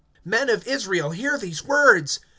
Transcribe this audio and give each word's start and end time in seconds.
(22)Men 0.27 0.51
of 0.51 0.65
Israel, 0.67 1.11
hear 1.11 1.37
these 1.37 1.63
words! 1.63 2.19